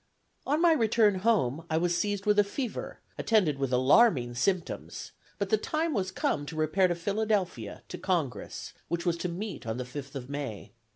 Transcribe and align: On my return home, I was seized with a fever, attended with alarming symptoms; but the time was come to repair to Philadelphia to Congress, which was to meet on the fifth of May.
On 0.47 0.59
my 0.59 0.71
return 0.71 1.19
home, 1.19 1.63
I 1.69 1.77
was 1.77 1.95
seized 1.95 2.25
with 2.25 2.39
a 2.39 2.43
fever, 2.43 3.01
attended 3.19 3.59
with 3.59 3.71
alarming 3.71 4.33
symptoms; 4.33 5.11
but 5.37 5.49
the 5.49 5.57
time 5.59 5.93
was 5.93 6.09
come 6.09 6.47
to 6.47 6.55
repair 6.55 6.87
to 6.87 6.95
Philadelphia 6.95 7.83
to 7.89 7.99
Congress, 7.99 8.73
which 8.87 9.05
was 9.05 9.15
to 9.17 9.29
meet 9.29 9.67
on 9.67 9.77
the 9.77 9.85
fifth 9.85 10.15
of 10.15 10.27
May. 10.27 10.71